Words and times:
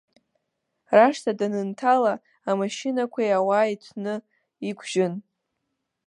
Рашҭа 0.95 1.31
данынҭала, 1.39 2.13
амашьынақәеи 2.49 3.31
ауааи 3.37 3.75
ҭәны 3.81 4.15
иқәжьын. 4.69 5.13